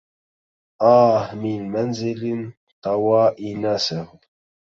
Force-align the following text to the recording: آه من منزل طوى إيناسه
آه 1.01 1.35
من 1.35 1.71
منزل 1.71 2.51
طوى 2.81 3.35
إيناسه 3.39 4.19